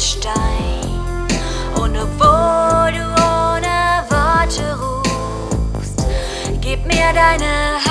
[0.00, 0.80] Stein.
[1.74, 6.06] Und obwohl du ohne Worte rufst,
[6.62, 7.89] gib mir deine Hand.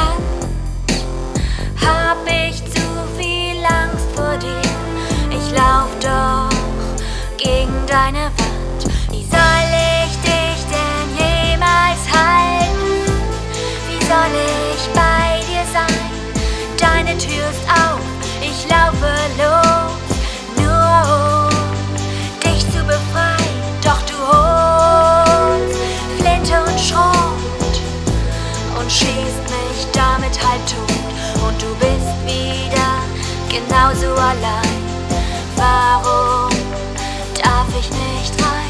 [28.90, 30.90] schießt mich damit halb tot.
[31.48, 33.04] Und du bist wieder
[33.48, 34.80] genauso allein.
[35.56, 36.50] Warum
[37.36, 38.70] darf ich nicht rein?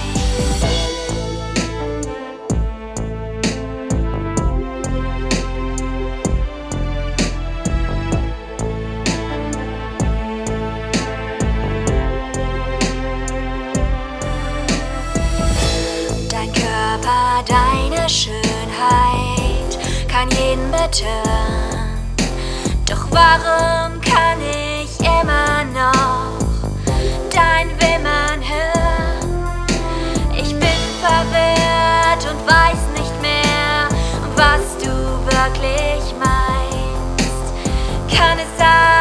[16.29, 18.48] Dein Körper, deine Schönheit.
[20.49, 21.99] Reden betören.
[22.87, 26.39] Doch warum kann ich immer noch
[27.29, 29.67] dein Wimmern hören?
[30.35, 33.89] Ich bin verwirrt und weiß nicht mehr,
[34.35, 34.89] was du
[35.25, 37.53] wirklich meinst.
[38.17, 38.98] Kann es sein?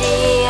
[0.00, 0.49] day